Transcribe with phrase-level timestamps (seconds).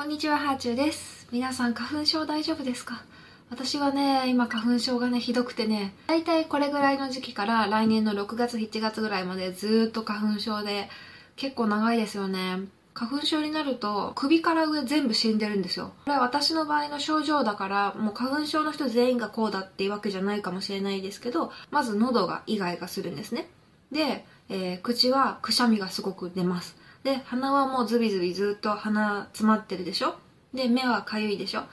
[0.00, 1.28] こんにちは、ハーチューです。
[1.30, 3.04] 皆さん、花粉症大丈夫ですか？
[3.50, 10.88] 私はね、今花粉症がね、ひどくてね、だいたいこれぐらいの時期から来年の6月、7月ぐらいまでずっと花粉症で、
[11.36, 12.60] 結構長いですよね。
[12.94, 15.92] 花粉症になると首から上全部死んでるんですよ。
[16.06, 23.50] これは私の場合の症状だから、もう花粉症の人全員がこうだっていうわけじゃないかもしれないですけど、まず喉がイガイガするんですね。
[23.92, 26.79] で、えー口はくしゃみがすごく出ます。
[27.02, 30.16] で、鼻はもうズビズビずっと鼻詰まってるでしょ？
[30.52, 31.64] で、目はかゆいでしょ？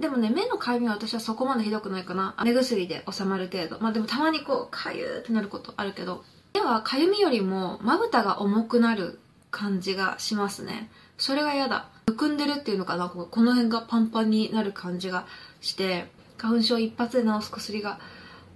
[0.00, 2.34] でもね、目のかゆみは私はそこまでひどくないかな。
[2.44, 3.78] 目薬で収まる程度。
[3.80, 9.20] まあでもたまにこう、かゆーってなることあるけど、目はかゆみよりもまぶたが重くなる
[9.52, 10.90] 感じがしますね。
[11.16, 11.90] それが嫌だ。
[12.08, 15.26] むくんでるっていうのかな、ここの辺がパンパンになる感じが
[15.60, 18.00] して、花粉症一発で治す薬が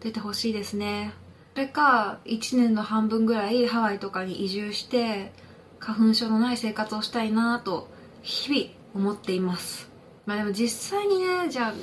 [0.01, 1.13] 出てほしいですね。
[1.55, 5.33] それか、1年の半分ぐらいハワイとかに移住して、
[5.79, 7.89] 花粉症のない生活をしたいなと、
[8.23, 9.89] 日々思っています。
[10.27, 11.75] まあでも実際にね、じゃあ、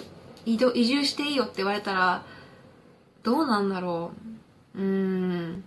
[0.46, 2.24] 移動、移住していいよって言われたら、
[3.24, 4.12] どうなんだろ
[4.76, 4.80] う。
[4.80, 5.64] うーん。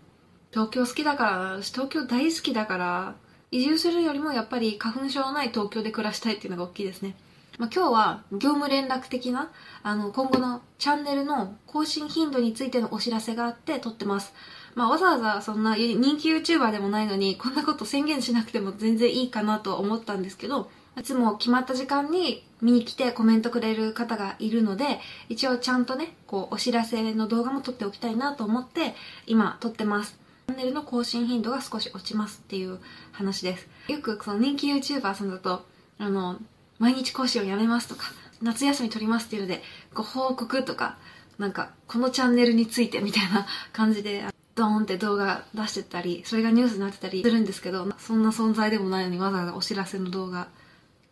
[0.52, 3.14] 東京好きだから、私東京大好きだから、
[3.50, 7.16] 移住するよりもやっぱり花粉症のない東京で暮らしたいっていうのが大きいですね。
[7.58, 9.50] まあ、今日は業務連絡的な、
[9.82, 14.32] あの、今後のチャンネルの更新頻度についてのお知らせがあって撮ってます。
[14.76, 28.94] まあ、わざわざそんな人気 YouTuber でもないのに、こんなこと宣言しなくても全然いいかなと思ったんですけど、いつも決まった時間に見に来てコメントくれる方がいるので、一応ちゃんとね、こう、お知らせの動画も撮っておきたいなと思って、
[29.26, 30.16] 今撮ってます。
[30.46, 32.78] チャンネルの更新頻度が少し落ちますっていう
[33.10, 33.68] 話です。
[33.88, 35.66] よくその人気 YouTuber さんだと、
[35.98, 36.38] あの、
[36.78, 38.04] 毎日講師をやめますとか、
[38.42, 39.62] 夏休み取りますっていうので、
[39.94, 40.96] ご報告とか、
[41.38, 50.48] なんか、このチャンネルについてみたいな 感じで、ドーンって動画出してたり、それがニュースになってたりするんですけど、そんな存在でもないのにわざわざお知らせの動画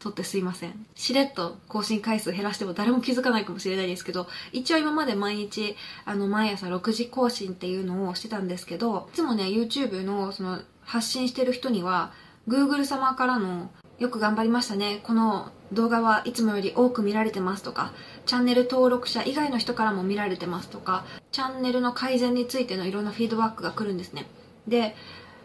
[0.01, 0.87] 撮ってすいません。
[0.95, 12.13] しれっと更新回数減らしても誰も気づかないかもしれないですけど、一応今まで毎日、あの、毎朝6時更新っていうのをしてたんですけど、いつもね、YouTube のその発信してる人には、
[12.49, 15.01] Google 様からのよく頑張りましたね。
[15.03, 17.93] この動画はいつもより多く見られてますとか、
[18.27, 24.27] チャンネル登録者以外の人からも見られてますとか、チャンネルの改善についてのいろんなフィードバックが来るんですね。
[24.69, 24.95] で、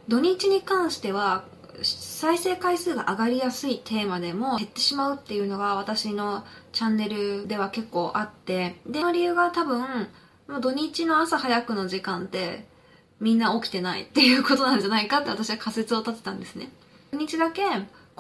[0.08, 1.46] 土日に関しては、
[1.84, 10.08] 再生回数が上がりやすいテーマでも減ってしまうっていうのが私のチャンネルでは結構あって、で、その理由が多分、
[10.60, 12.66] 土日の朝早くの時間って
[13.22, 16.70] みんな起きてないっていうことなんじゃないかって私は仮説を立てたんですね。
[17.12, 17.64] 土日だけ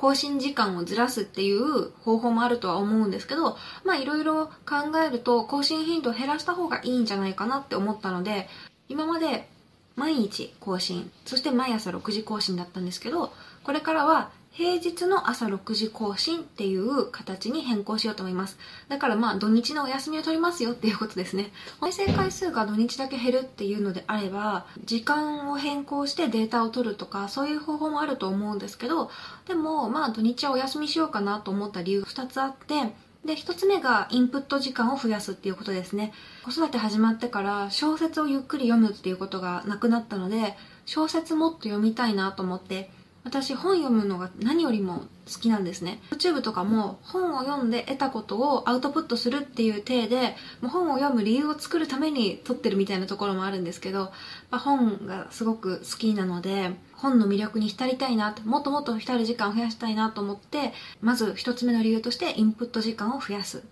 [0.01, 8.49] 更新時間をずらすっていう方法もあるとは思うんですけど、まあいろいろ考えると更新頻度を減らした方がいいんじゃないかなって思ったので、
[8.89, 9.47] 今まで
[9.95, 13.31] 毎日更新、そして毎朝6時更新だったんですけど、
[13.63, 18.57] これからは平日の朝6時更新っていう形に変更しようと思います。
[18.89, 21.51] だからまあ土日のお休みを取りますよっていうことですね。
[21.79, 29.09] 再生回数が土日だけ減るっていうのであれば、時間を変更してデータを取るとか、そういう方法もあると思うんですけど、
[29.47, 36.11] でもまあ土日はお休みしようかなと思った理由が2つあって、で、一つ目がインプット時間を増やすっていうことですね。
[36.43, 42.91] 子育て始まってから小説をゆっくり読むっていうことがなくなったので、小説もっと読みたいなと思って、
[43.23, 45.99] 私本読むのが何よりも好きなんですね。
[46.11, 54.11] YouTube とかも本を読んで得たことをアウトプットするっていう体で、もう本を読む理由を作るために撮ってるみたいなところもあるんですけど、
[54.49, 63.63] まあ、本がすごく好きなので、本の魅力に浸りたいな、もっともっと浸る時間を増やしたいなと思って、まず一つ目の理由としてインプット時間を増やす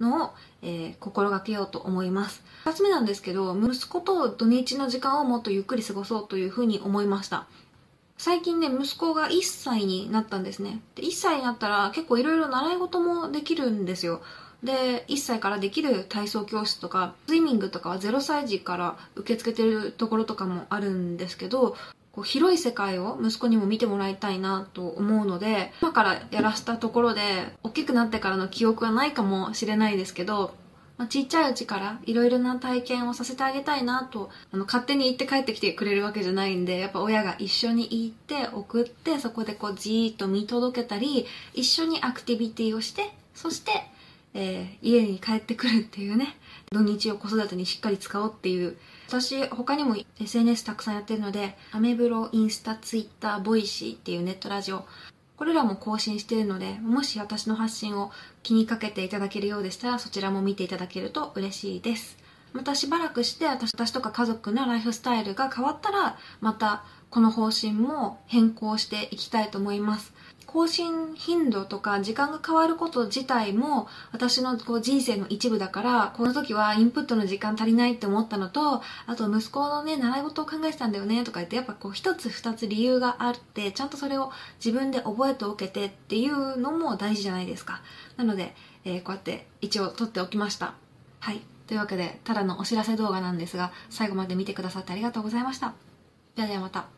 [0.00, 0.30] のを、
[0.62, 2.42] えー心がけようと思います。
[2.64, 7.46] 二つ目なんですけど、息子と土日の時間をもっとゆっくり過ごそうというふうに思いました。
[8.18, 10.80] 最近ね、息子が1歳になったんですね。
[10.94, 14.22] で、1歳になったら結構いろいろ習い事もできるんですよ。
[14.62, 21.76] で、1歳からできる体操教室とか、スイミングとかは0歳児から受け付けてるところとかもあるんですけど、
[22.12, 27.20] こう広い世界を息子にも見てもらいたいなと思うので、今からやらしたところで、
[27.62, 30.54] 大きくなってからの記憶はないかもしれないですけど、
[30.98, 43.72] まあ、ちっちゃいうちからいろいろな体験をさせてあげたいなと、あの、勝手に行って帰ってきてくれるわけじゃないんで、やっぱ親が一緒に行って送って、そこでこうじーっと見届けたり、一緒にアクティビティをして、そして、
[44.32, 46.36] えー家に帰ってくるっていうね、
[46.70, 48.76] 土日を子育てにしっかり使おうっていう、
[49.08, 54.86] 私他にも SNS たくさんやってるので、アメブロ、インスタ、ツイッター、ボイシーっていうネットラジオ、
[55.36, 58.10] これらも更新しているので、もし私の発信を
[58.42, 62.16] 気にかけていただけるようでしたら、そちらも見ていただけると嬉しいです。
[62.52, 70.12] またしばらくして私私とか家族のライフスタイルが変わったら、またこの方針も変更していきたいと思います。
[70.46, 84.32] 更新頻度とか時間が変わること自体も私のこう人生の一部だからこの時はインプットの時間足りないって思ったのとあと息子のね習い事を考えてたんだよねとか言ってやっぱこう一つ二つ理由があってちゃんとそれを
[84.64, 87.82] 自分で覚えておけてっていうのも大事じゃないですか。
[88.16, 88.54] なので、
[88.84, 90.74] えー、こうやって一応撮っておきました。
[91.20, 91.42] はい。
[91.66, 95.74] というわけでただのお知らせ動画なんですが最後まで見てくださってありがとうございました。
[96.36, 96.95] ではではまた。